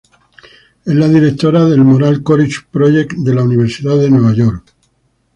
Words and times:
Es 0.83 0.95
la 0.95 1.07
directora 1.07 1.63
del 1.65 1.83
Moral 1.83 2.23
Courage 2.23 2.61
Project 2.71 3.13
en 3.23 3.35
la 3.35 3.43
Universidad 3.43 3.97
de 3.97 4.09
Nueva 4.09 4.33
York. 4.33 4.73